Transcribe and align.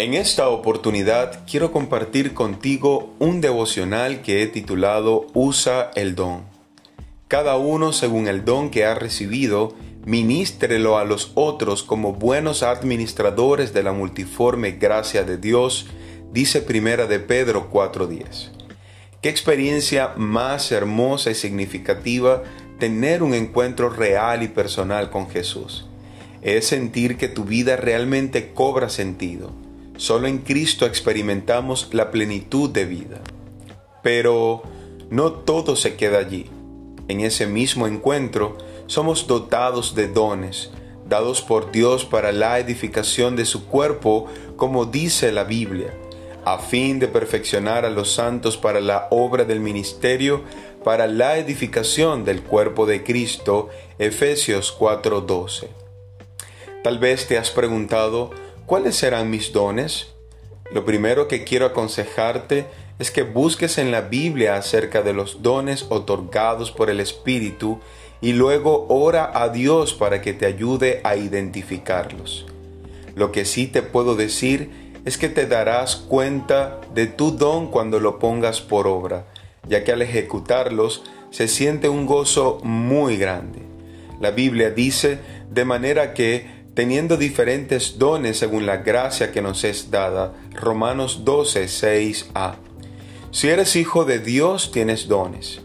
En 0.00 0.14
esta 0.14 0.48
oportunidad 0.48 1.44
quiero 1.46 1.72
compartir 1.72 2.32
contigo 2.32 3.14
un 3.18 3.42
devocional 3.42 4.22
que 4.22 4.42
he 4.42 4.46
titulado 4.46 5.26
Usa 5.34 5.90
el 5.94 6.14
don. 6.14 6.44
Cada 7.28 7.58
uno 7.58 7.92
según 7.92 8.26
el 8.26 8.46
don 8.46 8.70
que 8.70 8.86
ha 8.86 8.94
recibido, 8.94 9.74
ministrelo 10.06 10.96
a 10.96 11.04
los 11.04 11.32
otros 11.34 11.82
como 11.82 12.14
buenos 12.14 12.62
administradores 12.62 13.74
de 13.74 13.82
la 13.82 13.92
multiforme 13.92 14.70
gracia 14.70 15.22
de 15.22 15.36
Dios, 15.36 15.88
dice 16.32 16.62
Primera 16.62 17.06
de 17.06 17.20
Pedro 17.20 17.68
4:10. 17.70 18.52
Qué 19.20 19.28
experiencia 19.28 20.14
más 20.16 20.72
hermosa 20.72 21.30
y 21.30 21.34
significativa 21.34 22.42
tener 22.78 23.22
un 23.22 23.34
encuentro 23.34 23.90
real 23.90 24.42
y 24.42 24.48
personal 24.48 25.10
con 25.10 25.28
Jesús. 25.28 25.90
Es 26.40 26.68
sentir 26.68 27.18
que 27.18 27.28
tu 27.28 27.44
vida 27.44 27.76
realmente 27.76 28.54
cobra 28.54 28.88
sentido 28.88 29.52
Solo 30.00 30.28
en 30.28 30.38
Cristo 30.38 30.86
experimentamos 30.86 31.90
la 31.92 32.10
plenitud 32.10 32.70
de 32.70 32.86
vida. 32.86 33.20
Pero 34.02 34.62
no 35.10 35.32
todo 35.32 35.76
se 35.76 35.94
queda 35.96 36.20
allí. 36.20 36.46
En 37.08 37.20
ese 37.20 37.46
mismo 37.46 37.86
encuentro 37.86 38.56
somos 38.86 39.26
dotados 39.26 39.94
de 39.94 40.08
dones, 40.08 40.70
dados 41.06 41.42
por 41.42 41.70
Dios 41.70 42.06
para 42.06 42.32
la 42.32 42.58
edificación 42.58 43.36
de 43.36 43.44
su 43.44 43.66
cuerpo, 43.66 44.24
como 44.56 44.86
dice 44.86 45.32
la 45.32 45.44
Biblia, 45.44 45.92
a 46.46 46.56
fin 46.60 46.98
de 46.98 47.06
perfeccionar 47.06 47.84
a 47.84 47.90
los 47.90 48.10
santos 48.10 48.56
para 48.56 48.80
la 48.80 49.06
obra 49.10 49.44
del 49.44 49.60
ministerio, 49.60 50.44
para 50.82 51.08
la 51.08 51.36
edificación 51.36 52.24
del 52.24 52.42
cuerpo 52.42 52.86
de 52.86 53.04
Cristo. 53.04 53.68
Efesios 53.98 54.72
4:12. 54.72 55.68
Tal 56.82 56.98
vez 56.98 57.28
te 57.28 57.36
has 57.36 57.50
preguntado, 57.50 58.30
¿Cuáles 58.70 58.94
serán 58.94 59.30
mis 59.30 59.52
dones? 59.52 60.12
Lo 60.72 60.84
primero 60.84 61.26
que 61.26 61.42
quiero 61.42 61.66
aconsejarte 61.66 62.66
es 63.00 63.10
que 63.10 63.24
busques 63.24 63.78
en 63.78 63.90
la 63.90 64.02
Biblia 64.02 64.54
acerca 64.54 65.02
de 65.02 65.12
los 65.12 65.42
dones 65.42 65.86
otorgados 65.88 66.70
por 66.70 66.88
el 66.88 67.00
Espíritu 67.00 67.80
y 68.20 68.32
luego 68.32 68.86
ora 68.88 69.28
a 69.34 69.48
Dios 69.48 69.92
para 69.92 70.22
que 70.22 70.34
te 70.34 70.46
ayude 70.46 71.00
a 71.02 71.16
identificarlos. 71.16 72.46
Lo 73.16 73.32
que 73.32 73.44
sí 73.44 73.66
te 73.66 73.82
puedo 73.82 74.14
decir 74.14 74.70
es 75.04 75.18
que 75.18 75.28
te 75.28 75.46
darás 75.46 75.96
cuenta 75.96 76.80
de 76.94 77.08
tu 77.08 77.32
don 77.32 77.72
cuando 77.72 77.98
lo 77.98 78.20
pongas 78.20 78.60
por 78.60 78.86
obra, 78.86 79.26
ya 79.66 79.82
que 79.82 79.90
al 79.90 80.00
ejecutarlos 80.00 81.02
se 81.30 81.48
siente 81.48 81.88
un 81.88 82.06
gozo 82.06 82.60
muy 82.62 83.16
grande. 83.16 83.62
La 84.20 84.30
Biblia 84.30 84.70
dice 84.70 85.18
de 85.50 85.64
manera 85.64 86.14
que 86.14 86.59
teniendo 86.74 87.16
diferentes 87.16 87.98
dones 87.98 88.38
según 88.38 88.66
la 88.66 88.78
gracia 88.78 89.32
que 89.32 89.42
nos 89.42 89.64
es 89.64 89.90
dada. 89.90 90.32
Romanos 90.52 91.24
12, 91.24 91.64
6a. 91.64 92.54
Si 93.30 93.48
eres 93.48 93.76
hijo 93.76 94.04
de 94.04 94.18
Dios, 94.18 94.72
tienes 94.72 95.08
dones. 95.08 95.60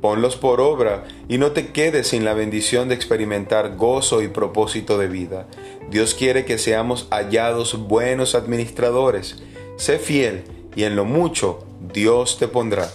Ponlos 0.00 0.36
por 0.36 0.62
obra 0.62 1.04
y 1.28 1.36
no 1.36 1.52
te 1.52 1.72
quedes 1.72 2.08
sin 2.08 2.24
la 2.24 2.32
bendición 2.32 2.88
de 2.88 2.94
experimentar 2.94 3.76
gozo 3.76 4.22
y 4.22 4.28
propósito 4.28 4.96
de 4.96 5.08
vida. 5.08 5.46
Dios 5.90 6.14
quiere 6.14 6.46
que 6.46 6.56
seamos 6.56 7.06
hallados 7.10 7.86
buenos 7.86 8.34
administradores. 8.34 9.42
Sé 9.76 9.98
fiel 9.98 10.44
y 10.74 10.84
en 10.84 10.96
lo 10.96 11.04
mucho 11.04 11.66
Dios 11.92 12.38
te 12.38 12.48
pondrá. 12.48 12.88